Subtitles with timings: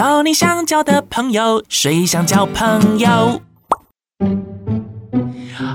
[0.00, 3.42] 交你想交的朋友，谁想交朋友？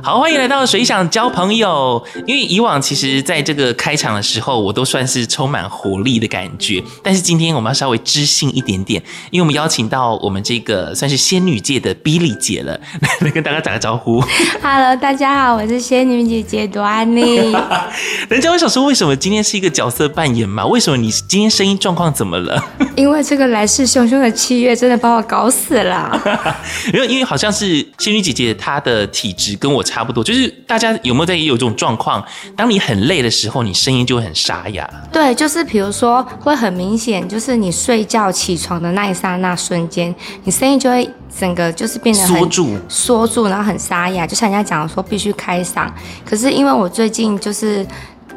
[0.03, 2.03] 好，欢迎来到《谁想交朋友》。
[2.25, 6.83] 因为以往其实在这个开场的时候，我都算是充满活力的感觉。
[7.03, 12.79] 但是今天我们要稍微知性一点点，因为我们邀请到我们这个算是仙女界的 Billy 姐了，
[13.21, 14.21] 来 跟大家打个招呼。
[14.61, 17.55] Hello，大家好，我是仙女姐姐朵安妮。
[18.29, 20.65] 人家会想说，为什么今天是一个角色扮演嘛？
[20.65, 22.63] 为什么你今天声音状况怎么了？
[22.95, 26.21] 因为这个来势汹汹的七月真的把我搞死了。
[26.93, 32.21] 因为因为好像是仙女姐姐她的体质跟我差不多，就是大家有没有在也有这种状况？
[32.57, 34.89] 当你很累的时候，你声音就会很沙哑。
[35.13, 40.13] 对，就是比如说会很明显，就是你睡觉起床的那一刹那瞬间，
[40.43, 45.87] 你声音就会整个就是变得缩住，缩住，然后很沙哑，就像人家讲的说必须开嗓。
[46.25, 47.85] 可是因为我最近就是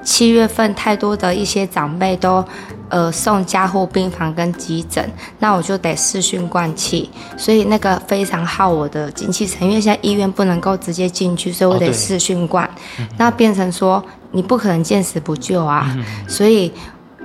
[0.08, 2.42] 七月份太多的一些长辈都。
[2.90, 5.06] 呃，送加护病房跟急诊，
[5.40, 16.72] 那我就得视讯灌气，所以那个非常耗我的精气神，因为现在医院不能够直接进去，所以我得视讯灌，哦、那变成说你不可能见死不救啊，嗯、所以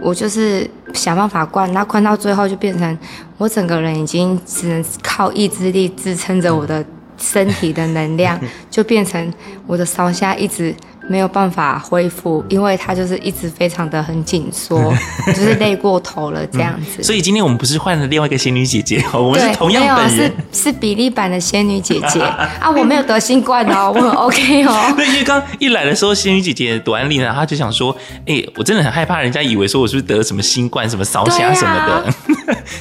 [0.02, 3.00] 我就是想办法灌，那灌到最后就变成
[3.38, 6.86] 我整个人已经只能靠意志力支撑着我的
[7.18, 8.38] 身体的能量，
[8.70, 9.34] 就变成
[9.66, 10.76] 我的烧下一直。
[11.08, 14.94] 没有办法恢复，因为他就是一直非常的很紧缩，
[15.28, 17.04] 就是累过头了这样子、嗯。
[17.04, 22.70] 所以今天我们不是换了另外一个仙女姐姐， 我们是同样本人，是是比例版的仙女姐姐啊！
[22.76, 24.94] 我没有得新冠哦，我很 OK 哦。
[24.96, 27.96] 对，因为刚一来的时候，仙女姐姐朵安丽呢，她就想说，
[28.26, 32.16] 哎、欸，我真的很害怕人家以为说我是不是得了什么新冠、什么烧虾什么的，啊、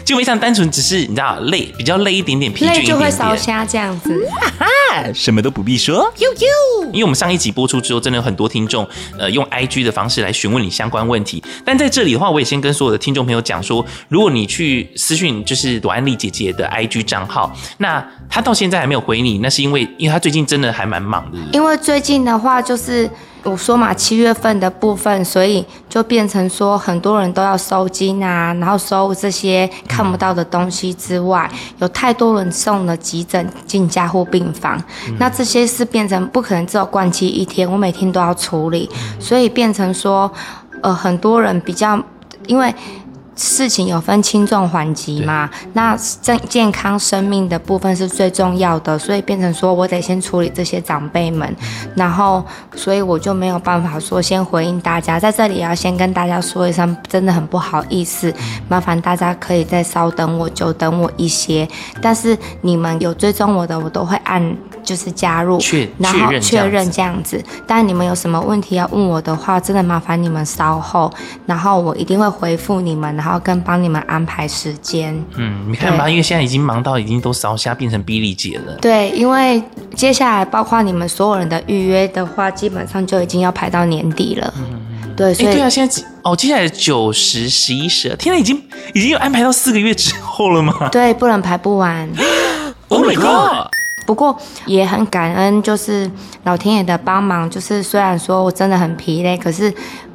[0.04, 4.26] 就非常单纯，只是你知道累，比较累一点点，疲倦一点点，就会烧虾这样子。
[4.58, 8.86] 哈哈，什么都不必说，呦呦，因为我们上一集播出之后，真有很多听众，
[9.18, 11.42] 呃，用 IG 的方式来询问你相关问题。
[11.64, 21.38] 但在这里的话，我也先跟所有的听众朋友讲说，如果你去私讯就是朵安丽姐姐的 IG 账号，那她到现在还没有回你，那是因为因为她最近真的还蛮忙的。
[21.52, 23.10] 因为最近的话就是。
[23.44, 34.82] 我说嘛，七月份的部分，所以就变成说很多人都要收金啊，然后收这些看不到的东西之外，有太多人送了急诊进加护病房，
[35.18, 38.88] 那这些是变成不可能只有灌期一天，我每天都要处理，
[39.18, 40.30] 所以变成说，
[40.80, 42.00] 呃，很多人比较
[42.46, 42.72] 因为。
[43.34, 45.48] 事情有分轻重缓急嘛？
[45.72, 51.56] 那健健康生命的部分是最重要的，所以变成说我得先处理这些长辈们，
[51.96, 52.44] 然后
[52.76, 58.32] 所以我就没有办法说先回应大家，在这里要先跟大家说一声，真的很不好意思，
[58.68, 61.66] 麻烦大家可以再稍等我，久等我一些。
[62.02, 65.58] 但是你们有追踪我的，我都会按就是加入，
[65.96, 67.42] 然后确认这样子。
[67.66, 71.10] 但你们有什么问题要问我的话，真的麻烦你们稍后，
[71.46, 73.21] 然后我一定会回复你们。
[73.22, 75.14] 然后跟帮你们安排时间。
[75.36, 78.74] 嗯，你看吧，因为现在已经忙到已经都烧虾变成 Billy 姐了。
[78.80, 79.62] 对，因为
[79.94, 84.52] 接下来包括你们所有人的预约的话，基本上就已经要排到年底了。
[84.56, 88.60] 嗯，对，所以、欸、对啊，现在哦，接下来九十、十一、十二，天哪，已经
[88.92, 90.88] 已经有安排到四个月之后了吗？
[90.90, 92.10] 对，不能排不完。
[92.88, 93.68] Oh my god！
[94.04, 96.10] 不过也很感恩，就是
[96.42, 97.48] 老天爷的帮忙。
[97.48, 99.72] 就是虽然说我真的很疲累，可是，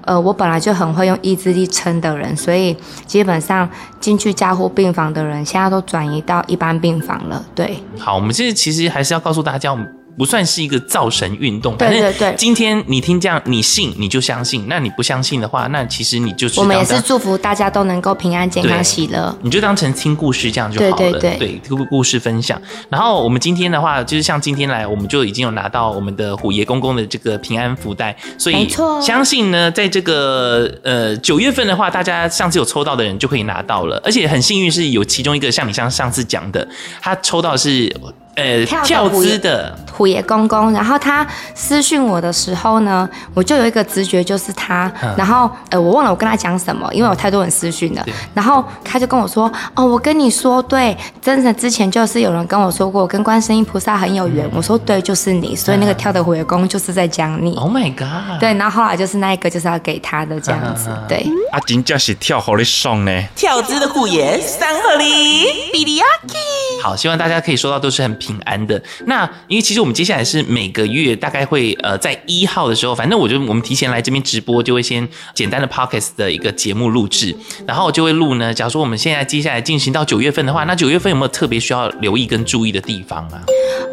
[0.07, 2.75] 呃，我本来就很会用意志力撑的人，所以
[3.05, 3.69] 基本上
[3.99, 7.45] 进去加护病房的人，现在都转移到一般病房了。
[7.53, 9.75] 对，好，我们这其实还是要告诉大家，
[10.17, 12.33] 不算是一个造神运动，对对对。
[12.35, 16.59] 今天你听这样，你信你就相信，那你不相信的话，那其实你就是。
[16.59, 19.37] 我们也是祝福大家都能够平安、健康、喜乐。
[19.43, 20.97] 你就当成听故事这样就好了。
[20.97, 22.59] 对对对，对，故故事分享。
[22.89, 36.67] 然后我们今天的话，就是像今天来，我们就已经有拿到我们的虎爷公公的这个平安福袋，所以没错，相信呢，在这个呃九月份的话，大家上次有抽到的人就可以拿到了，而且很幸运是有其中一个像你像上次讲的，
[36.99, 37.95] 他抽到的是。
[38.37, 39.77] 呃，跳姿的。
[39.97, 41.25] 虎爷公公，然后他
[41.55, 48.05] 私讯我的时候呢，我就有一个直觉就是他，嗯、然后呃，我忘了我跟他讲什么，因为我太多人私讯了，
[48.35, 57.55] 然后他就跟我说，哦，我跟你说，对，真的之前就是有人跟我说过，我跟观世音菩萨很有缘，嗯、我说对，就是你，所以那个跳的虎爷公就是在讲你。
[57.55, 58.39] Oh my god！
[58.39, 61.25] 对，然后后来就是那一个就是要给他的这样子，对。
[61.51, 66.35] 啊，真正是跳好的爽呢，跳姿的虎爷三合里比利亚基。
[66.83, 68.81] 好，希望大家可以收到都是很平安的。
[69.05, 77.33] 那因为其实我们接下来是每个月大概会呃在一号的时候，反正我就我们提前来这边直播，就会先简单的 podcast 的一个节目录制，
[77.65, 78.53] 然后就会录呢。
[78.53, 83.41] 假如说我们现在接下来进行到九月份的话，那九月份有没有特别需要留意跟注意的地方啊？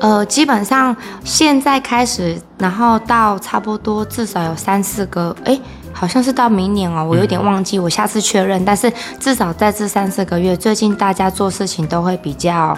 [0.01, 5.59] 呃，基本上现在开始，然后到差不多至少有三四个，哎。
[5.97, 8.63] 好像是到明年哦，我有点忘记，我下次确认。
[8.65, 12.77] 但是至少在这三四个月，最近大家做事情都会比较。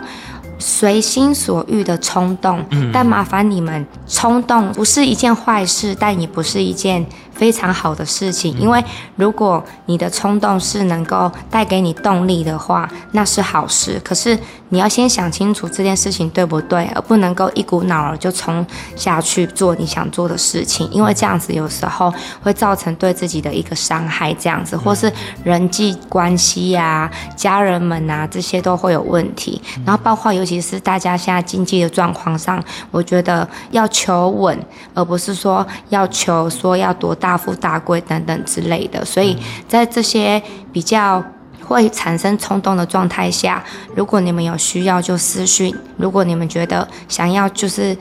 [0.58, 7.04] 随心所欲的冲动，但麻烦你们，冲动不是一件坏事，但也不是一件
[7.36, 8.58] 非常好的事情。
[8.58, 8.82] 因为
[9.16, 14.00] 如果你的冲动是能够带给你动力的话，那是好事。
[14.02, 14.36] 可是
[14.70, 18.66] 你要先想清楚这件事情对不对，而不能够一股脑儿就冲
[18.96, 22.12] 下去做你想做的事情，因为这样子有时候
[22.42, 25.12] 会造成对自己的一个伤害，这样子或是
[25.44, 29.60] 人际关系呀、啊、家人们啊这些都会有问题。
[29.84, 30.46] 然后包括尤。
[30.46, 32.62] 其是大家现在经济的状况上，
[32.92, 34.56] 我觉得要求稳，
[34.94, 39.04] 而不是说要求说要多大大富大贵等等之类的。
[39.04, 39.36] 所以
[39.66, 40.40] 在这些
[40.72, 41.24] 比较
[41.64, 43.64] 会产生冲动的状态下，
[43.96, 47.96] 如果你们有需要就私讯；如果你们觉得想要就是。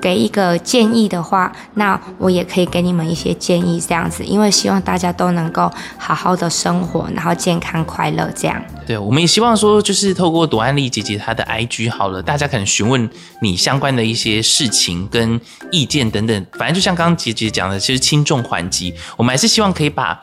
[0.00, 8.62] 给一个建议的话，那我也可以给你们一些建议，这样子，因为希望大家都能够好好的生活，然后健康快乐这样。
[8.86, 13.08] 对，我们也希望说，就是透过朵安丽姐姐她的 IG 好了，大家可能询问
[13.42, 15.40] 你相关的一些事情跟
[15.70, 20.18] 意见等等，反正就像刚刚姐姐讲的，其实轻重缓急，我们还是希望可以把。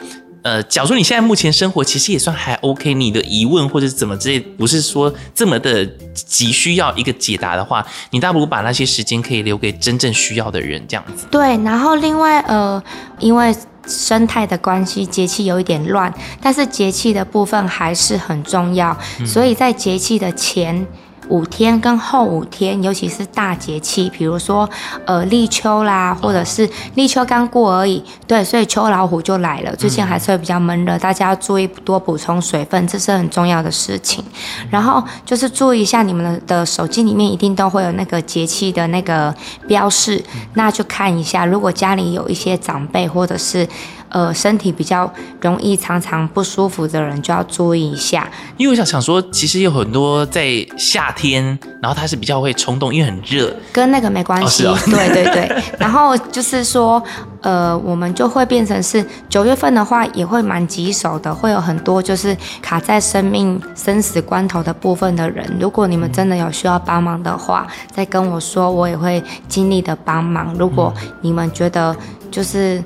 [0.45, 5.83] 呃，假如说你现在目前生活其实也算还 OK，你的疑问或者是怎么之类，不是说这么的
[6.13, 11.25] 急需要一个解答的话，你大不如把那些时间可以留给真正需要的人，这样子。
[11.31, 12.81] 对，然后另外呃，
[13.17, 13.55] 因为
[13.87, 20.85] 生态的关系，节气有一点乱，但是节气的部分还是很重要，嗯、所以在节气的前。
[21.29, 24.69] 五天跟后五天，尤其是大节气，比如说
[25.05, 29.75] 呃立秋啦，或者是立秋刚过而已，对，所以秋老虎就来了。
[29.75, 34.23] 最近还是会比较闷热，大家要注意多补充水分，这是很重要的事情。
[34.69, 39.33] 然后就是注意一下你们的手机里面一定都会有那个节气的那个
[39.67, 40.23] 标示，
[40.53, 43.67] 那就看一下，如果家里有一些长辈或者是。
[44.09, 45.11] 呃，身体比较
[45.41, 48.29] 容易常常不舒服的人就要注意一下。
[48.57, 51.43] 因为我想想说，其实有很多在夏天，
[51.81, 54.65] 然后他是比较会冲动，因为很热，跟那个没关系。
[54.65, 55.63] 哦哦、 对对对。
[55.77, 57.01] 然后就是说，
[57.41, 65.45] 呃，我们就会变成是九月份的话，也会蛮棘手的，会有很多就是卡在生命生死关头的部分的人。
[65.59, 70.53] 如果你们真的有需要帮忙的话，再跟我说，我也会尽力的帮忙。
[70.57, 71.93] 如果你们觉得
[72.31, 72.81] 就是。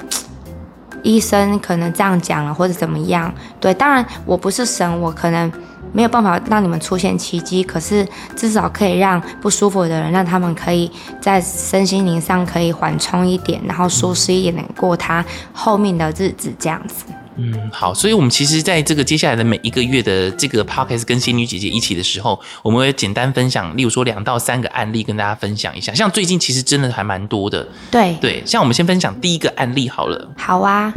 [1.04, 3.34] 医生可能这样讲了，或者怎么样？
[3.60, 5.52] 对，当然我不是神，我可能
[5.92, 15.24] 没有办法让你们出现奇迹，可是至少可以让不舒服的人，让他们可以在身心灵上可以缓冲一点，然后舒适一点能过他
[15.54, 17.06] 后面的日子，这样子。
[17.36, 25.94] 嗯，好，所以，我们其实在这个接下来的每一个月的这个 podcast 跟仙女姐姐一起的时候，我们会简单分享，例如说两到三个案例跟大家分享一下。
[25.94, 28.44] 像最近其实真的还蛮多的，对对。
[28.46, 30.30] 像我们先分享第一个案例好了。
[30.38, 30.94] 好啊，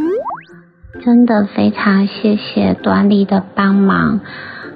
[1.05, 4.21] 真的非常谢谢端丽的帮忙。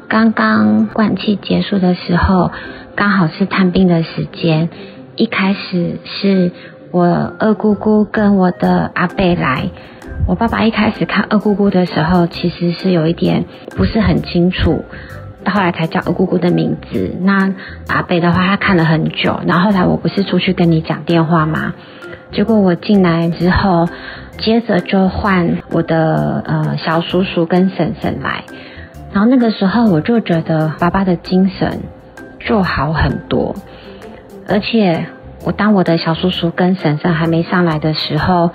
[0.09, 2.53] 刚刚灌气结束的时候，
[2.95, 4.69] 刚好是探病的时间。
[5.17, 6.53] 一开始是
[6.93, 7.05] 我
[7.41, 9.69] 二姑姑跟我的阿贝来。
[10.27, 13.45] 我爸爸一开始看二姑姑的时候，其实是有一点
[13.77, 14.85] 不是很清楚，
[15.45, 17.15] 到后来才叫二姑姑的名字。
[17.21, 17.55] 那
[17.87, 19.39] 阿伯的话，他看了很久。
[19.47, 21.75] 然后后来我不是出去跟你讲电话吗？
[22.33, 23.87] 结果我进来之后，
[24.39, 28.43] 接着就换我的呃小叔叔跟婶婶来。
[29.13, 31.83] 然后那个时候我就觉得爸爸的精神
[32.41, 33.55] 就好很多，
[34.49, 35.07] 而且
[35.45, 38.51] 我当我的小叔叔跟婶婶还没上来的时候。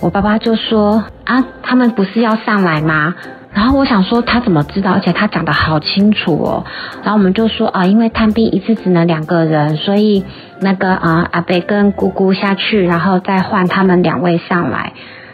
[0.00, 3.14] 我爸爸就说啊，他们不是要上来吗？
[3.52, 4.92] 然后我想说他怎么知道？
[4.92, 6.66] 而且他讲得好清楚哦。
[7.02, 10.24] 然后我们就说啊，因为探病一次只能两个人，所以
[10.60, 14.92] 那个啊阿伯跟姑姑下去，然后再换他们两位上来。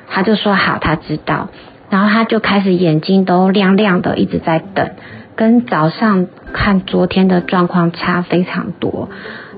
[0.09, 1.49] 他就说好，他知道。
[1.91, 4.91] 然后他就开始眼睛都亮亮的，一直在等，
[5.35, 9.09] 跟早上看昨天的状况差非常多。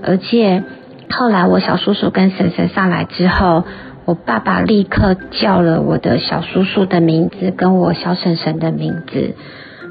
[0.03, 0.65] 而且
[1.11, 3.65] 后来我小叔叔跟婶婶上来之后。
[4.07, 9.35] 我爸爸立刻叫了我的小叔叔的名字，跟我小婶婶的名字，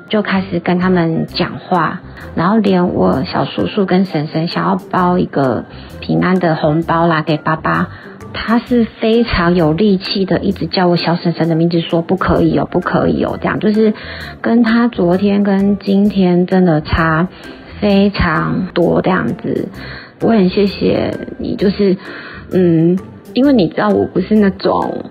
[0.07, 2.01] 就开始跟他们讲话，
[2.35, 5.65] 然后连我小叔叔跟婶婶想要包一个
[5.99, 7.89] 平安的红包啦给爸爸，
[8.33, 13.95] 他是非常有力气的，一直叫我小婶婶的名字，说不可以哦，不可以哦，这样就是
[14.41, 17.27] 跟他昨天跟今天真的差
[17.79, 19.69] 非常多这样子。
[20.21, 21.97] 我很谢谢你，就是
[22.51, 22.99] 嗯。
[23.33, 25.05] 因为你知道我不是那种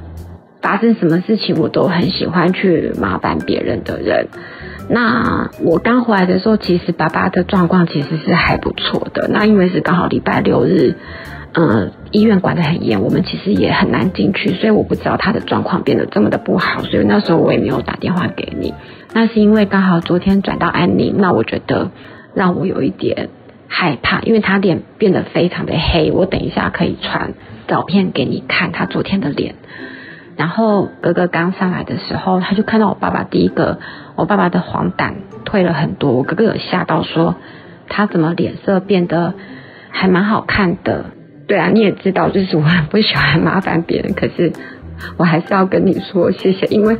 [0.60, 4.28] 发生什么事情我都很喜欢去麻烦别人的人。
[4.88, 9.28] 那我刚回来的时候，其实爸爸的状况其实是还不错的。
[9.28, 10.96] 那因为是刚好礼拜六日，
[11.54, 18.74] 嗯，医院管得很严，我们其实也很难进去，所以我不知道他的状况变得这么的不好，所以那时候我也没有打电话给你。
[19.14, 21.90] 那是因为刚好昨天转到安宁，那我觉得
[22.34, 23.30] 让我有一点
[23.74, 26.12] 害怕，因为他脸变得非常的黑。
[26.12, 27.32] 我等一下可以传
[27.66, 29.54] 照片给你看他昨天的脸。
[30.36, 33.78] 然后哥哥刚上来的时候，他就看到我爸爸第一个，
[34.14, 35.14] 我爸爸的黄疸
[35.46, 36.12] 退了很多。
[36.12, 37.36] 我哥哥有吓到说，
[37.88, 39.32] 他怎么脸色变得
[39.88, 41.06] 还蛮好看的。
[41.48, 44.52] 对啊，你也知道，就是我很不喜欢麻烦别人，可是
[45.16, 46.98] 我还是要跟你说谢谢，因为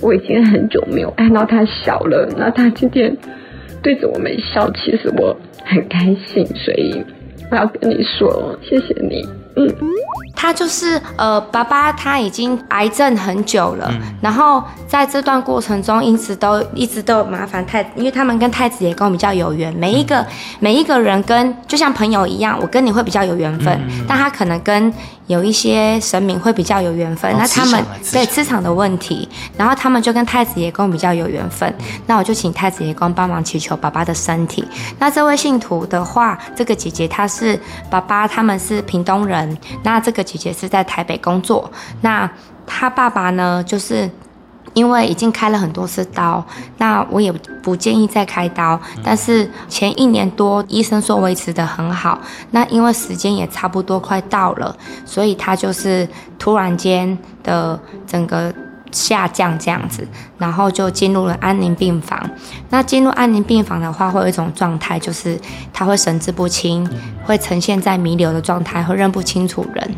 [0.00, 2.28] 我已经很久没有看到他笑了。
[2.36, 3.16] 那他今天
[3.84, 7.04] 对着我们笑，其实我很开心，所以
[7.50, 9.22] 我要跟你说谢谢你。
[9.54, 9.68] 嗯。
[10.36, 20.26] 他就是呃，爸爸他已经癌症很久了，嗯、然后在这段过程中一直都一直都有麻烦太，因为他们跟太子爷跟我比较有缘，每一个、嗯、
[20.60, 24.92] 每一个人跟就像朋友一样，我跟你会比较有缘分，嗯、但他可能跟
[25.28, 34.66] 有一些神明会比较有缘分，哦、那他们对磁场的问题，然后他们就跟太子爷公比较有缘分，嗯、那我就请太子爷公帮忙祈求爸爸的身体。
[34.98, 40.24] 那这位信徒的话，这个姐姐她是爸爸，他们是屏东人，那这个。
[40.24, 42.28] 姐姐是在台北工作，那
[42.66, 44.10] 她爸爸呢，就是
[44.74, 46.44] 因为已经开了很多次刀，
[46.78, 48.78] 那我也不建议再开刀。
[49.02, 52.18] 但是前一年多，医生说维持得很好，
[52.50, 54.76] 那因为时间也差不多快到了，
[55.06, 56.06] 所以他就是
[56.38, 58.52] 突然间的整个。
[58.94, 60.06] 下降这样子，
[60.38, 62.18] 然后就进入了安宁病房。
[62.70, 65.38] 那进入安宁病房的话，会有一种状态，就是
[65.72, 66.88] 他会神志不清，
[67.24, 69.94] 会呈现在弥留的状态，会认不清楚人。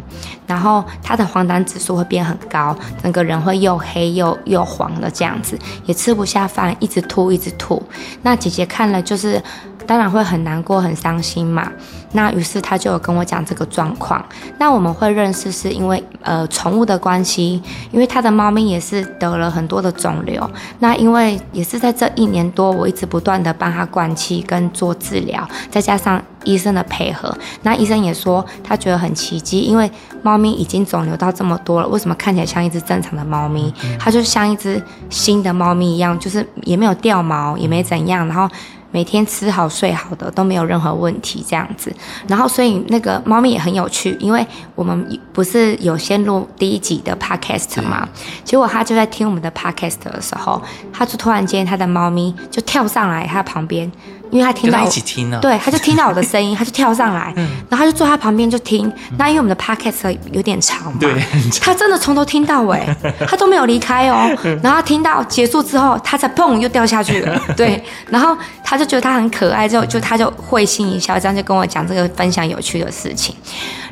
[0.47, 7.83] 然后他的黄疸指数会变很高，整个人会又黑又又黄的这样子，也吃不下饭，一直吐一直吐。
[8.23, 9.43] 那姐姐看了就是。
[9.87, 11.71] 当然会很难过、很伤心嘛。
[12.13, 14.25] 那于是他就有跟我讲这个状况。
[14.59, 17.63] 那我们会认识是因为呃宠物的关系，
[17.93, 20.49] 因为他的猫咪也是得了很多的肿瘤。
[20.79, 27.37] 那因为也是在这一年多，我一直不断的帮他灌气跟做治疗，再加上医生的配合。
[27.63, 29.91] 那医生也说他觉得很奇迹，因为
[30.23, 33.73] 猫咪已经肿瘤到这么多了，为什么看起来像一只正常的猫咪？
[33.99, 38.49] 它就像一只新的猫咪一样，就是也没有掉毛，也没怎样，然后。
[38.97, 41.95] 每天吃好睡好的都没有任何问题，这样子，
[42.27, 48.09] 然后所以那个猫咪也很有趣，因为我们不是有先录第一集的 podcast 吗？
[48.43, 50.63] 结果它就在听我们的 podcast 的时候，
[50.95, 53.93] 它就突然间它的猫咪就跳上来它旁边。
[54.31, 57.33] 因为他听到，一起听呢，对，他就听到我的声音， 他就跳上来，
[57.69, 58.93] 然后他就坐他旁边就听。
[59.19, 61.23] 那因为我们的 podcast 有点长嘛，对，
[61.61, 62.87] 他真的从头听到尾，
[63.27, 64.29] 他都没有离开哦。
[64.63, 67.83] 然后他听到结束之后，他才砰又掉下去了， 对。
[68.09, 73.35] 然后他就觉得他很可爱，之后就他就会心一笑，这样就跟我讲这个分享有趣的事情。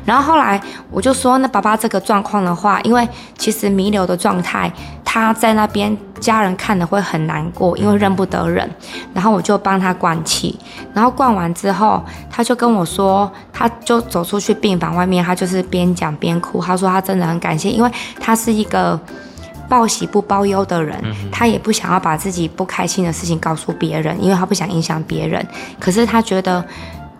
[0.05, 3.07] 然后后来我就说，那爸爸这个状况的话，因为
[3.37, 4.71] 其实弥留的状态，
[5.03, 8.69] 他在那边家人看了会很难过，因为认不得人。
[9.13, 10.59] 然后我就帮他灌气，
[10.93, 16.61] 然后灌完之后，他就跟我说，他就走出去病房外面，他就是边讲边哭。
[16.61, 18.99] 他说他真的很感谢，因为他是一个
[19.67, 20.95] 报喜不报忧的人，
[21.31, 25.43] 他也不想要把自己不开心的事情告诉别人，因为他不想影响别人。
[25.79, 26.63] 可是他觉得。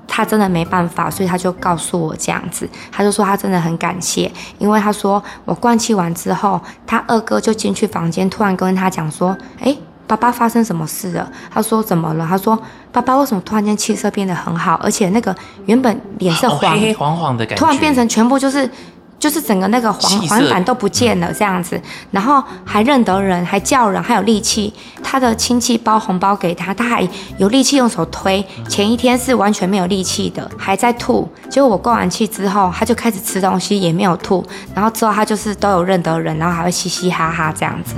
[0.07, 2.69] 他真的没办法，所以他就告诉我这样子。
[2.91, 9.75] 他就说他真的很感谢，因为他说我灌气完之后，他二哥就进去房间，突然跟他讲说：“哎，
[10.07, 12.57] 爸爸发生什么事了？”他说：“怎么了？”他说
[12.91, 15.35] ：“爸爸为什么突然间气色变得很好，而且那个
[15.65, 18.69] 原本脸色黄、 黑黑黄黄的感觉，突然变成全部就是。”
[19.25, 24.71] 就是整个那个黄黄疸都不见了这样子，然后还认得人，还叫人，还有力气。
[25.01, 28.45] 他的亲戚包红包给他，他还有力气用手推。
[28.69, 31.27] 前一天是完全没有力气的，还在吐。
[31.49, 34.45] 结果我灌完气之后，他就开始吃东西，也没有吐。
[34.75, 37.95] 然后之后他就是都有认得人，然后还会嘻嘻哈哈这样子。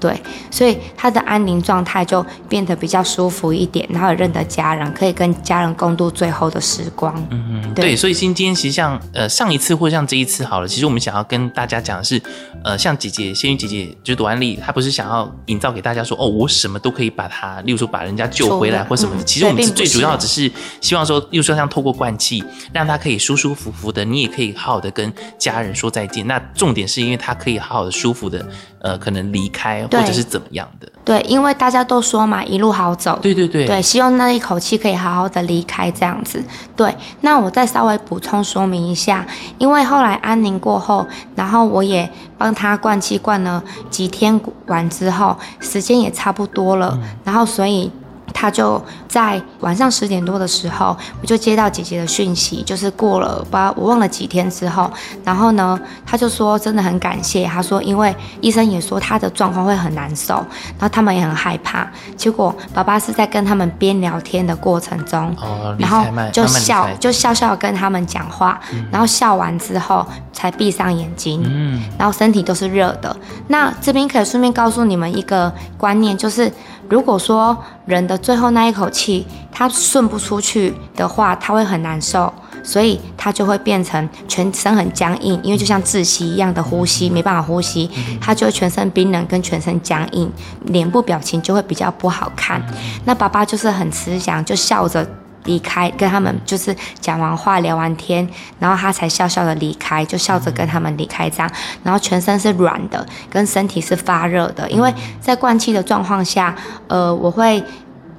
[0.00, 7.14] 对，所以他的安宁状态就变得比较舒服一点，然后也认得家人，可以跟家人共度最后的时光。
[7.30, 12.20] 嗯嗯，对，对，所以今天其实像呃上一次或像这一次好了，其实我们想要跟大家讲的是，
[12.62, 19.24] 呃，像姐姐仙女姐姐就是朵安丽，她不是想要营造给大家说，哦，我什么都可以把她，例如说把人家救回来或什么的。
[19.24, 20.50] 其实我们最主要只是
[20.80, 26.26] 希望说，例如说像透过灌气，让她可以舒舒服服的，你也可以好好的跟家人说再见。
[26.26, 28.46] 那重点是因为她可以好好的舒服的，
[28.80, 29.86] 呃，可能离开。
[29.90, 30.88] 或者是怎么样的？
[31.04, 33.18] 对，因为大家都说嘛，一路好走。
[33.22, 36.42] 对对对，对，希望那一口气可以好好的离开这样子。
[36.76, 39.26] 对，那我再稍微补充说明一下，
[39.56, 47.90] 因为后来安宁过后，然后我也帮他灌气灌了几天完之后，时间也差不多了，嗯、然后所以
[48.32, 54.90] 他就在晚上十点多的时候，我就接到姐姐的讯息，就是过了吧，我忘了几天之后，
[55.24, 61.88] 然后呢，他就说真的很感谢，他说因为医生也说他的状况会很难受，然后他们也很害怕。
[62.16, 73.16] 结果爸爸是在跟他们边聊天的过程中，哦、然后就笑，就笑笑跟他们讲话，嗯、然后笑完之后才闭上眼睛，嗯，然后身体都是热的。
[73.48, 76.52] 那这边可以顺便告诉你们一个观念，就是。
[76.88, 87.90] 如果说人的最后那一口气他顺不出去的话，他会很难受，所以他就会变成全身很僵硬，因为就像窒息一样的呼吸，没办法呼吸，
[88.20, 90.32] 他就会全身冰冷跟全身僵硬，
[90.64, 92.62] 脸部表情就会比较不好看。
[93.04, 95.06] 那爸爸就是很慈祥，就笑着。
[95.48, 98.28] 离开，跟他们就是讲完话、聊完天，
[98.60, 101.50] 然后他才笑笑的离开，就笑着跟他们离开这样。
[101.82, 106.54] 然后全身是软的，跟身体是发热的，因为在灌气的状况下，
[106.86, 107.64] 呃，我会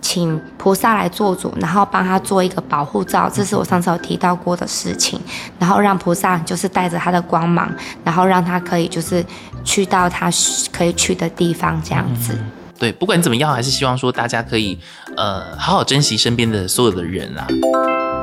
[0.02, 5.22] 请菩萨来做主，然后帮他做一个保护罩，这是我上次有提到过的事情。
[5.60, 7.70] 然后让菩萨就是带着他的光芒，
[8.04, 9.24] 然后让他可以就是
[9.64, 10.32] 去到他
[10.72, 12.36] 可以去的地方这样子。
[12.80, 14.80] 对，不管怎么样，还是希望说大家可以，
[15.18, 17.46] 呃，好好珍惜身边的所有的人啊。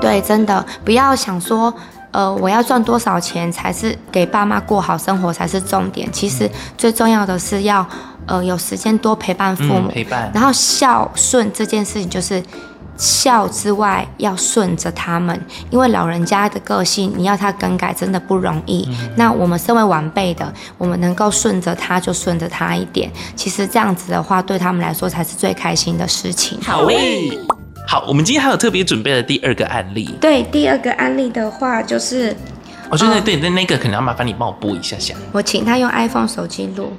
[0.00, 1.72] 对，真的不要想说，
[2.10, 6.10] 呃，我要赚多少钱才是给爸妈过好生活才是重点。
[6.10, 7.86] 其实最重要的是要，
[8.26, 12.42] 呃，有时间多陪伴父母，嗯、陪伴，然后孝顺这件事情就是。
[12.96, 15.38] 孝之外，要顺着他们，
[15.70, 18.88] 因为老人家的个性，你要他更改真的不容易。
[18.90, 23.10] 嗯、那我们身为晚辈的，我们能够顺着他，就顺着他一点。
[23.34, 26.58] 其实这样子的话，对他们来说才是最开心的事情。
[26.62, 27.30] 好诶，
[27.86, 30.16] 好，我们今天还有特别准备了第二个案例。
[30.20, 32.34] 对，第二个案例的话，就是，
[32.90, 35.14] 我觉得对，那那个可能要麻烦你帮我播一下下。
[35.32, 36.92] 我请他用 iPhone 手机录。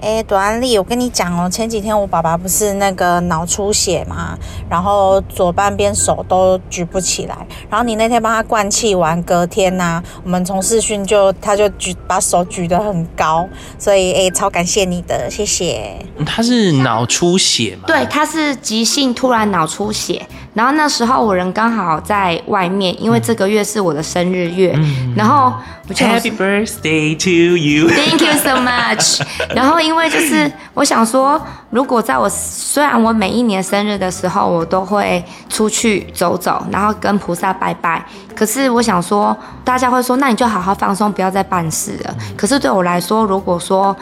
[0.00, 4.38] 哎，朵安丽，我跟你讲哦，前几天我爸爸不是那个脑出血嘛，
[4.70, 7.36] 然后左半边手都举不起来，
[7.68, 15.96] 然后你那天帮他灌气完，隔天呐、啊，我们从视讯就他就举把手举得很高，所以哎，超感谢你的，谢谢。
[16.24, 17.82] 他是脑出血吗？
[17.88, 20.24] 对，他是急性突然脑出血。
[20.58, 25.54] 然后那时候我人刚好在外面，因为这个月是我的生日月，嗯、然后
[25.86, 29.22] 我就 Happy birthday to you，Thank you so much。
[29.54, 38.04] 然后因为就是我想说，如果在我虽然我每一年生日的时候我都会出去走走，然后跟菩萨拜拜，
[38.34, 42.12] 可是我想说大家会说，那你就好好放松，不要再办事了。
[42.36, 43.96] 可是对我来说，如果说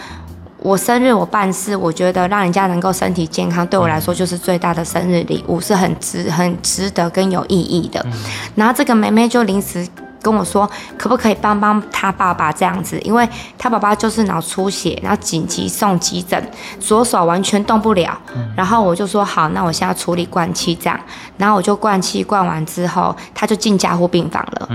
[0.67, 8.05] 我生日我办事，我觉得让人家能够身体健康，对我来说就是最大的生日礼物，是很值很值得跟有意义的。
[8.57, 9.87] 然后这个妹妹就临时
[10.21, 16.51] 跟我说，可不可以帮帮她爸爸这样子，因为他爸爸就是脑出血，然后紧急送急诊，
[16.81, 18.19] 左手完全动不了。
[18.57, 20.99] 然后我就说好，那我现在处理灌气这样，
[21.37, 24.69] 然后我就灌气灌完之后，他就进加护病房了。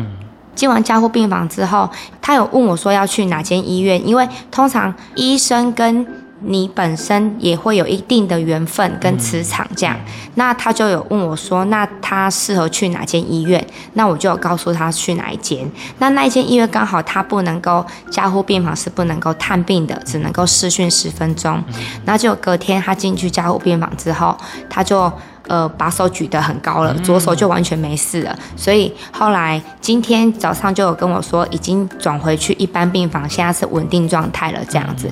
[0.54, 1.90] 进完加护病房之后，
[2.22, 6.06] 他有问我说要去哪间医院，因为通常医生跟
[6.44, 9.96] 你本身也会有一定的缘分跟磁场这样。
[10.36, 13.64] 那他就有问我说，那他适合去哪间医院？
[13.94, 15.70] 那我就有告诉他去哪一间。
[16.00, 21.64] 那那一间医院刚好他不能够加护病房是不能够探病的，只能够视讯十分钟。
[22.06, 24.36] 那就隔天他进去加护病房之后，
[24.70, 25.12] 他就。
[25.52, 28.34] 呃，把手举得很高了，左手就完全没事了。
[28.56, 35.12] 所以后来今天早上就有跟我说，已经转回去一般病房，现在是稳定状态了，这样子。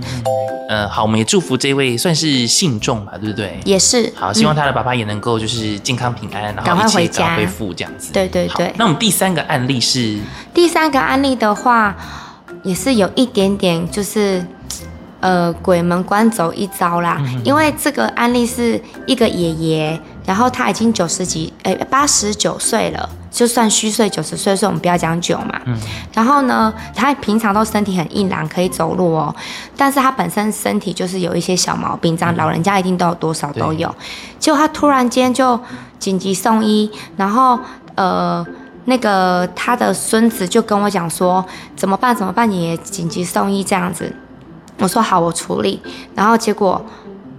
[0.69, 3.59] 呃，好，我们也祝福这位算是信众吧，对不对？
[3.65, 4.09] 也是。
[4.15, 8.13] 好，希望他的爸爸也能够就是健康平安，然后一切早恢复这样子。
[8.13, 8.73] 对对对。
[8.77, 10.17] 那我们第三个案例是？
[10.53, 11.93] 第三个案例的话，
[12.63, 14.41] 也是有一点点就是。
[15.21, 25.59] 呃，鬼门关走一遭啦，嗯、因为这个案例是一个爷爷，然后他已经九十几，哎，八十九岁了，就算虚岁九十岁，所以我们不要讲九嘛。
[25.65, 25.77] 嗯、
[26.13, 29.35] 然后呢，他平常都身体很硬朗，可以走路哦，
[29.75, 33.93] 但是他本身身体就是有一些小毛病，这样老人家一定都有多少都有。
[34.39, 35.59] 结果他突然间就
[35.99, 37.59] 紧急送医，然后
[37.95, 38.45] 呃，
[38.85, 41.43] 那个他的孙子就跟我讲说，
[41.75, 42.15] 怎么办？
[42.15, 42.49] 怎么办？
[42.49, 44.15] 爷爷紧急送医这样子。
[44.79, 45.79] 我说好，我处理。
[46.15, 46.83] 然后结果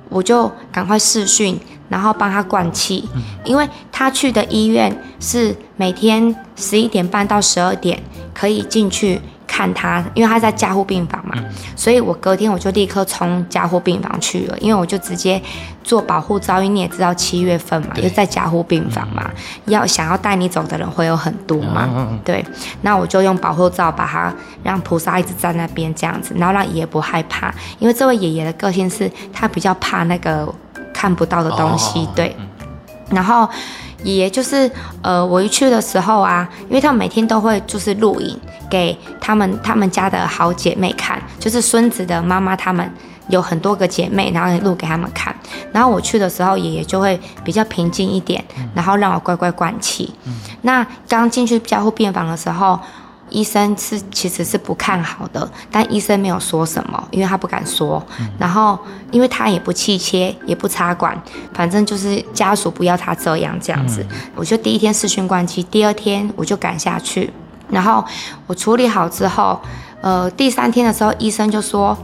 [0.09, 3.09] 我就赶快试训，然后帮他灌气，
[3.45, 9.21] 因为他去的医院是每天十一点半到十二点可以进去。
[9.51, 11.35] 看他，因为他在加护病房嘛，
[11.75, 15.43] 所以我隔天我就立刻冲加护病房去了，因为我就直接
[15.83, 19.29] 做保护照，因为你也知道七月份嘛，又在加护病房嘛，
[19.67, 22.45] 要想要带你走的人会有很多嘛，对，
[22.83, 24.33] 那我就用保护罩把他
[24.63, 30.49] 让菩萨一直在那边这样子，然后让爷爷不害怕，因为这位爷爷的个性是他比较怕那个
[30.95, 32.37] 看不到的东西，对。
[33.11, 33.49] 然后
[34.05, 34.71] 爷爷就是
[35.03, 38.39] 呃，我一去的时候啊，因为他们每天都会就是录影
[38.71, 42.91] 给他们他们家的好姐妹看，就是孙子的妈妈他们。
[43.29, 45.33] 有很多个姐妹，然后录给他们看。
[45.71, 50.13] 然后我去的时候，爷爷就会比较平静一点，然后让我乖乖灌气。
[50.25, 52.77] 嗯、那刚进去加护病房的时候，
[53.29, 58.05] 医生是其实是不看好的，但医生没有说什么，因为他不敢说。
[58.19, 58.77] 嗯、然后
[59.13, 61.17] 因为他也不气切，也不插管，
[61.55, 64.05] 反正就是家属不要他这样这样子。
[64.11, 67.33] 嗯、我就第一天视讯灌气，第二天我就赶下去。
[67.71, 68.05] 然后
[68.47, 69.61] 我处理好之后，
[70.01, 71.97] 呃，第三天的时候，医生就说。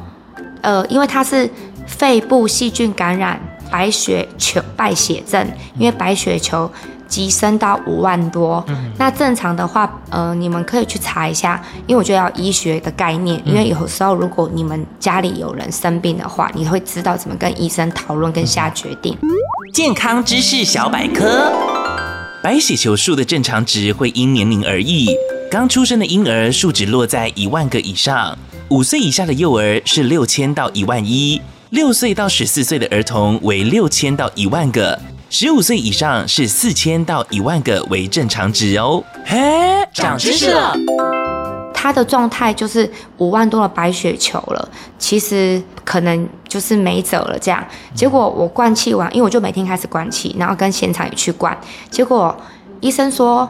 [0.62, 1.48] 呃，因为他是
[1.86, 5.46] 肺部细菌感染白血球败血症，
[5.78, 6.68] 因为白血球
[7.06, 8.64] 急升到五万多。
[8.66, 8.90] 嗯。
[8.98, 19.16] 那正常的话，呃，你们可以去查一下，因为我觉得要医学的概念，因为有时候如果你们家里有人生病的话，你会知道怎么跟医生讨论跟下决定。
[19.72, 21.52] 健康知识小百科：
[22.42, 25.06] 白血球数的正常值会因年龄而异，
[25.48, 28.36] 刚出生的婴儿数值落在一万个以上。
[28.70, 34.98] 五岁以下的幼儿是六千到一万一，六岁到十四岁的儿童为六千到一万个，
[35.30, 39.04] 十五岁以上是四千到一万个为正常值哦。
[39.24, 39.38] 嘿，
[39.94, 40.76] 长知识了。
[41.72, 47.64] 他的状态就是五万多的白血球了，其实可能就是没辙了这样。
[47.94, 51.56] 结果我灌气完，因为我就每天开始灌气，然后跟现场也去灌，
[51.88, 52.36] 结果
[52.80, 53.48] 医生说。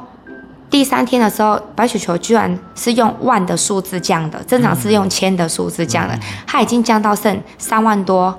[0.69, 8.37] 第三天的时候，白血球居然是用万的数字降的，正常是用千的数字降的，它已经降到剩三万多。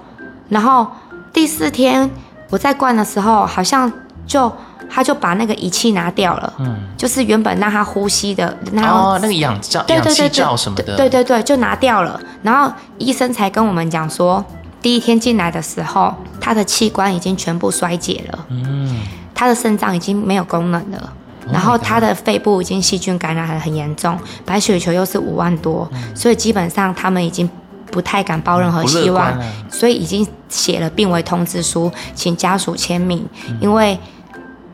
[0.50, 0.86] 然后
[1.32, 2.10] 第四天
[2.50, 3.92] 我在灌的时候，好像
[4.26, 4.52] 就
[4.90, 12.20] 他就把那个仪器拿掉了，嗯，就是原本让他呼吸的，然后哦，那个氧罩、氧气罩什么的，对对对，就拿掉了。
[12.44, 14.44] 然后医生才跟我们讲说，
[14.82, 19.02] 第一天进来的时候，他的器官已经全部衰竭了，嗯，
[19.34, 21.14] 他的肾脏已经没有功能了。
[21.52, 27.50] 然后他的肺部已经细菌感染很严重，白血球又是五万多，所以基本上他们已经
[27.92, 29.34] 不太敢抱任何希望，
[29.70, 33.26] 所以已经写了病危通知书，请家属签名，
[33.62, 33.98] 因为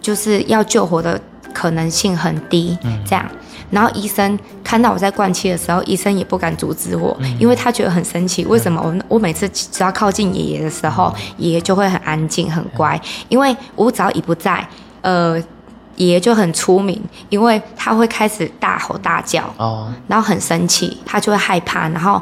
[0.02, 1.20] 就是要救活的
[1.54, 3.26] 可能性很低，这样。
[3.70, 14.68] 然后医生看到我在灌气的时候，医生也不敢阻止我，因为他觉得很神奇，为什么我我每次只要靠近爷爷的时候，爷爷就会很安静很乖，因为我只要一不在，
[15.02, 15.42] 呃。
[15.96, 22.22] 爷爷就很出名，因为他会开始大吼大叫，哦，然后很生气，他就会害怕，然后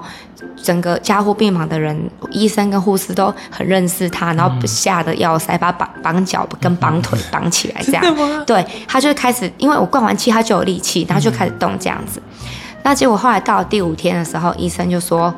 [0.62, 1.98] 整个加护病房的人、
[2.32, 12.22] 医生跟护士都很认识他，然后吓得要塞，把绑绑脚跟绑腿绑起来，这样，对，他就开始，因为我灌完气，他就有力气，然后就开始动这样子。
[12.84, 15.34] 那结果后来到了第五天的时候，医生就说。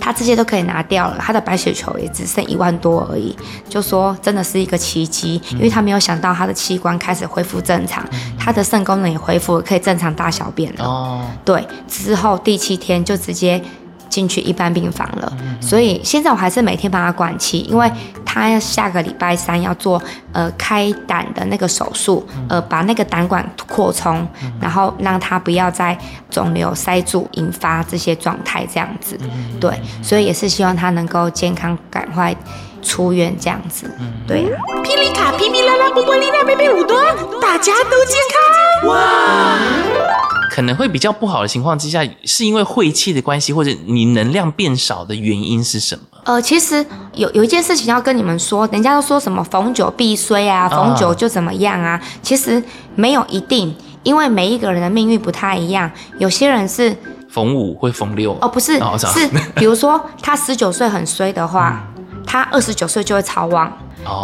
[0.00, 3.36] 他这些都可以拿掉了，他的白血球也只剩一万多而已，
[3.68, 8.04] 就说真的是一个奇迹，因为他没有想到他的器官开始恢复正常，
[8.38, 10.84] 他的肾功能也恢复了，可以正常大小便了。
[10.84, 13.62] 哦，对，之后第七天就直接。
[14.10, 17.90] 进去一般病房了，所以现在我还是每天帮他灌气，因为
[18.26, 24.26] 他下个礼拜三要做呃开胆的那个手术，呃把那个胆管扩充，
[24.60, 25.96] 然后让他不要再
[26.28, 29.16] 肿瘤塞住，引发这些状态这样子，
[29.60, 32.34] 对，所以也是希望他能够健康赶快
[32.82, 33.88] 出院这样子，
[34.26, 34.58] 对啊。
[34.82, 37.00] 霹雳卡霹雳拉拉波波丽娜贝贝五多，
[37.40, 38.90] 大家都健康。
[38.90, 40.39] 哇！
[40.50, 46.02] 可能会比较不好的情况之下，是因为晦气的关系，或者你能量变少的原因是什么？
[46.24, 46.84] 呃，其实
[47.14, 52.60] 有有一件事情要跟你们说，人家都说什么逢九必衰啊，逢九就怎么样啊，其实
[52.96, 56.94] 没有一定，因为每一个人的命运不太一样，有些人是
[57.28, 63.72] 逢五会逢六哦，不是，哦、是比如说他十九岁很衰的话，嗯、 他二十九岁就会超旺。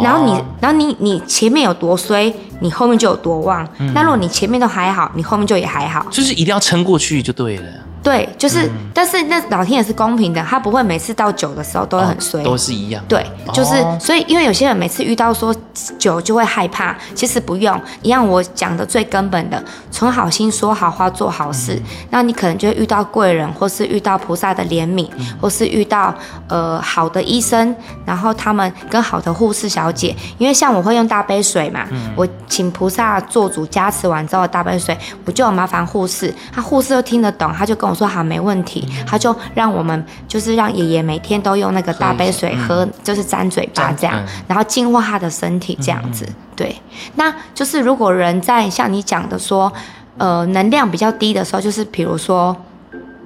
[0.02, 3.66] 然后你，然后你，你前面有多衰，你后面就有多旺。
[3.78, 6.04] 嗯、那如果你前面都还好，你后面就也还好。
[6.10, 7.64] 就是一定要撑过去就对了。
[8.06, 13.02] 对，就是，嗯、但是那老天也是公平的，他不会每次到酒的时候都会很衰，哦，都是一样。
[13.08, 15.52] 对，就是，哦、所以因为有些人每次遇到说
[15.98, 26.14] 酒就会害怕，其实不用，一样我讲的最根本的，存好心说好话做好事，嗯、那你可能就会遇到贵人，或是遇到菩萨的怜悯，嗯、或是遇到
[26.46, 37.95] 呃好的医生，然后他们跟好的护士小姐，因为像我会用大杯水嘛，嗯、我请菩萨做主加持完之后大杯水，我就有麻烦护士，他护士又听得懂，他就跟我。
[37.96, 46.28] 说好没问题，他就让我们就是让爷爷每天都用那个大杯水喝，就是沾嘴巴这样，然后净化他的身体这样子。
[46.54, 46.76] 对，
[47.16, 49.72] 那就是如果人在像你讲的说，
[50.18, 52.56] 呃，能量比较低的时候，就是比如说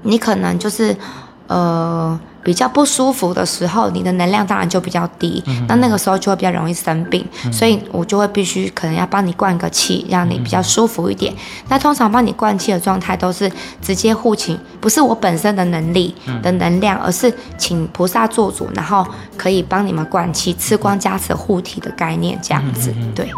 [0.03, 0.97] 你可能就是
[1.47, 11.33] 呃比较不舒服的时候，你的能量当然就比较低，嗯、那那个时候就会比较容易生病，嗯、所以我就会必须可能要帮你灌个气，让你比较舒服一点。
[11.33, 11.37] 嗯、
[11.69, 13.51] 那通常帮你灌气的状态都是
[13.83, 22.95] 直接护请，不是我本身的能力的能量，嗯、而是请菩萨做主，然后可以帮你们灌气，吃光加持护体的概念这样子。
[23.15, 23.31] 对。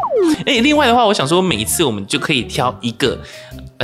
[0.46, 3.18] 哎、欸，另外的话，我想说，每一次我们就可以挑一个。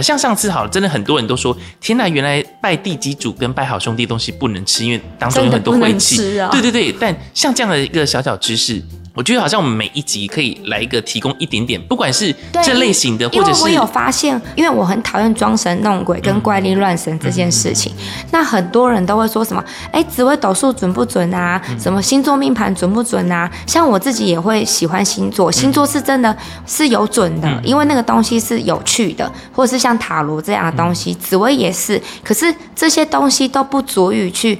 [0.03, 6.39] 像上次好了，真的很多人都说，天呐，原来拜地基主跟拜好兄弟东西不能吃，因为当中有很多晦气。
[6.39, 8.83] 啊、对对对，但像这样的一个小小知识。
[9.19, 17.93] 我觉得好像我们每一集可以来一个提供一点点，不管是这类型的，或者是我有发现，因为我很讨厌装神弄鬼跟怪力乱神这件事情。
[17.99, 21.61] 嗯、那很多人都会说什么，哎，紫微斗数准不准啊？
[21.81, 23.51] 什么星座命盘准不准啊？
[23.67, 32.01] 像我自己也会喜欢星座，星座是真的是有准的，因为那个东西是有趣的，或者是像塔罗这样的东西，紫微也是。
[32.23, 34.57] 可是这些东西都不足以去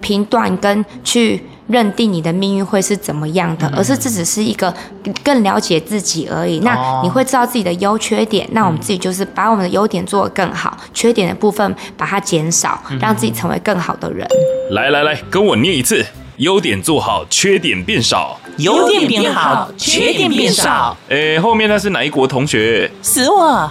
[0.00, 1.40] 评断跟去。
[1.70, 4.74] 认定你的命运会是怎么样的，而是这只是一个
[5.22, 6.58] 更了解自己而已。
[6.60, 14.26] 那你会知道自己的优缺点，那我们自己就是把我们的优点做得更好，缺点的部分把它减少，让自己成为更好的人。
[14.72, 16.04] 来来来，跟我念一次：
[16.38, 20.96] 优点做好，缺点变少；优点变好，缺点变少。
[21.08, 22.90] 哎，后面那是哪一国同学？
[23.02, 23.70] 是我。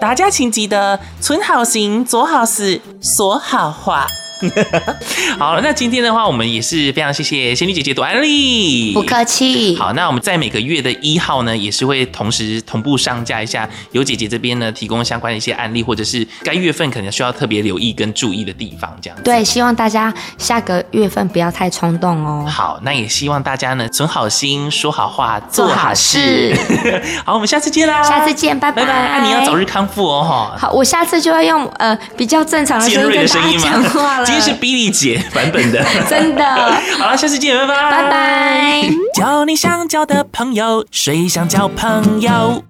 [0.00, 4.06] 大家请记得存好心，做好事，说好话。
[5.38, 9.76] 好，那今天的话，我们也是非常谢谢仙女姐姐朵安利，不客气。
[9.76, 19.22] 好，那我们在每个月的一号呢，也是会同时同步上架一下，由姐姐这边呢提供相关的一些案例，或者是该月份可能需要特别留意跟注意的地方，这样子。
[19.22, 22.46] 对，希望大家下个月份不要太冲动哦。
[22.48, 26.56] 好，那也希望大家呢存好心，说好话，做好事。
[27.24, 28.84] 好，我们下次见啦，下次见，拜拜。
[28.84, 30.56] 拜拜，那你要早日康复哦，哈。
[30.58, 34.29] 好，我下次就要用呃比较正常的声音跟大家讲话了。
[34.30, 36.44] 今天是 Billy 姐版本的，真的。
[36.98, 38.82] 好了，下次见，拜拜，拜拜。
[39.12, 42.62] 交你想交的朋友，谁想交朋友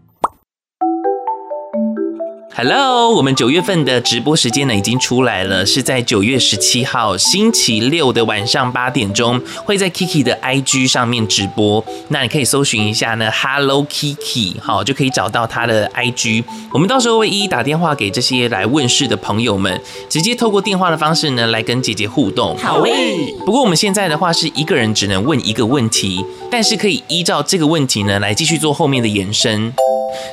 [2.62, 11.82] ？Hello，我们九月份的直播时间呢已经出来了，是在九月十七号星期六的晚上八点钟，会在 Kiki 的 IG 上面直播。
[12.08, 16.44] 那你可以搜寻一下呢，Hello Kiki，好，就可以找到他的 IG。
[16.70, 22.54] 我们到时候会一一打电话给这些来问事的朋友们，直接透过电话的方式呢来跟姐姐互动。
[22.58, 23.34] 好嘞。
[23.46, 29.72] 不过我们现在的话是一个人只能问一个问题，但是可以依照这个问题呢来继续做后面的延伸。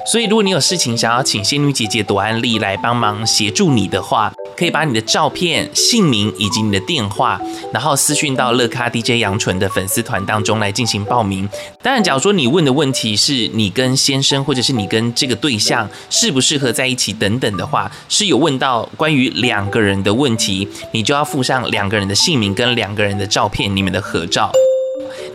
[0.06, 7.40] 所以如果你有事情想要请仙女姐姐朵安丽来帮忙协助你的话，可以把你的照片、姓名以及你的电话，
[7.74, 11.48] 然后私讯到乐咖 DJ 杨纯的粉丝团当中来进行报名。
[11.84, 24.52] 当然，假如说你问的问题是你跟先生或者是你跟这个对象适不适合在一起等等的话，是有问到关于两个人的问题，你就要附上两个人的姓名跟两个人的照片，你们的合照。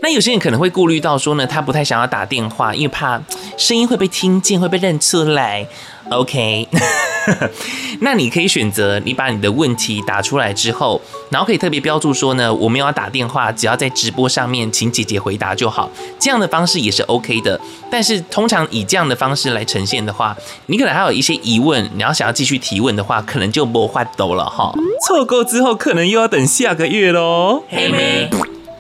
[0.03, 3.21] 那有些人可能会顾虑到说呢，他不太想要打电话，因为怕
[3.57, 5.67] 声音会被听见，会被认出来。
[6.11, 6.69] OK，
[8.03, 15.88] 那你可以选择你把你的问题打出来之后，然后可以特别标注说呢，我没有要打电话，只要在直播上面请姐姐回答就好。
[16.19, 17.59] 这样的方式也是 OK 的。
[17.88, 20.37] 但是通常以这样的方式来呈现的话，
[20.67, 24.75] 你可能还有一些疑问，你要想要继续提问的话，可能就没法抖了哈。
[25.07, 27.62] 错过之后，可能又要等下个月喽。
[27.71, 28.29] 嘿。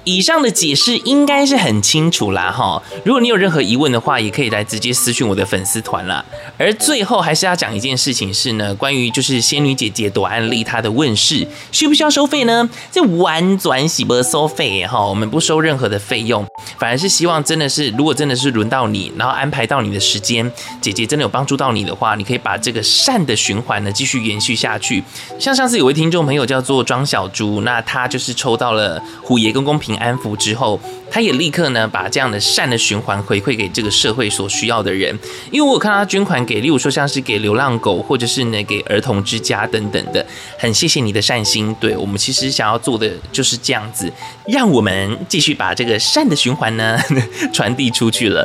[0.04, 2.82] 以上的解释应该是很清楚啦，哈！
[3.04, 6.24] 如果你有任何疑问的话，也可以来直接私讯我的粉丝团啦。
[6.58, 12.68] 而最后还是要讲一件事情是呢，关于就是仙女姐姐朵安丽她的问世，需不需要收费呢？
[12.90, 16.44] 这完全是不收费哈，我们不收任何的费用，
[16.78, 25.02] 反而是希望真的是，如果真的是轮到你，然后安排到你的时间，姐姐真的有帮助到你的话，你可以把这个善的循环呢继续延续下去。
[25.38, 35.18] 像上次有位听众朋友叫做庄小猪，那他就是抽到了虎爷公公平安抚之后，他也立刻呢把这样的善的循环回馈给这个社会所需要的人。
[35.50, 40.24] 因为我有看到他捐款给，例如说像是给流浪狗，或者是呢给儿童之家等等的，
[40.58, 41.74] 很谢谢你的善心。
[41.80, 44.12] 对，我们其实想要做的就是这样子，
[44.46, 46.98] 让我们继续把这个善的循环呢
[47.52, 48.42] 传递出去了。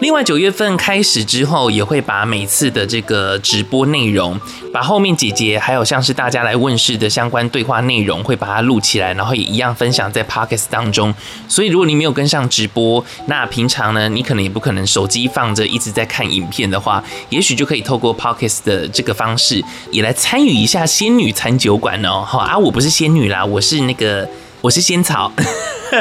[0.00, 4.40] 另外，九月份开始之后，也会把每次的这个直播内容，
[4.72, 11.14] 把后面姐姐还有像是大家来问事的相关对话内容，会把它录起来，然后也一样分享在 Podcast 当中。
[11.46, 22.24] 所以，如果你没有跟上直播，那平常呢，你可能也不可能手机放着一直在看影片的话，也许就可以透过 Podcast 的这个方式，也来参与一下仙女餐酒馆哦。
[22.26, 24.26] 好啊，我不是仙女啦，我是那个。
[24.62, 25.32] 我是仙草，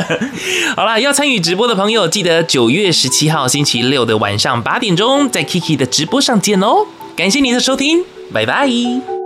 [0.75, 6.85] 好啦，要参与直播的朋友，记得九月十七号星期六的晚上八点钟，在 Kiki 的直播上见哦。
[7.15, 9.18] 感谢您的收听，拜拜。